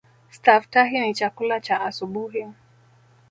[0.29, 2.47] Staftahi ni chakula cha asubuhi.